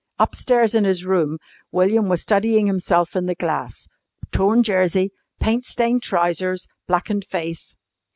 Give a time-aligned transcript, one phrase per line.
[0.17, 1.37] Upstairs in his room
[1.71, 3.87] William was studying himself in the glass
[4.31, 7.75] torn jersey, paint stained trousers, blackened face.